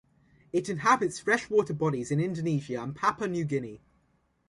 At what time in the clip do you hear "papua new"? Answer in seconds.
2.95-3.45